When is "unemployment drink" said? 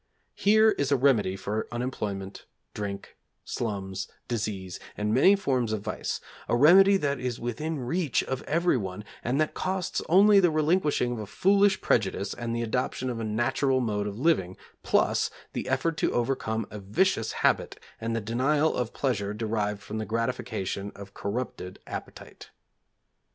1.71-3.17